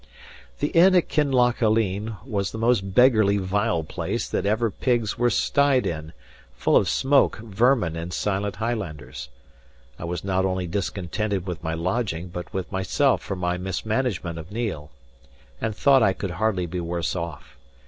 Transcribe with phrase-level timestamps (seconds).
[0.61, 5.85] The inn at Kinlochaline was the most beggarly vile place that ever pigs were styed
[5.85, 6.11] in,
[6.55, 9.29] full of smoke, vermin, and silent Highlanders.
[9.99, 14.51] I was not only discontented with my lodging, but with myself for my mismanagement of
[14.51, 14.89] Neil,
[15.61, 17.55] and thought I could hardly be worse off.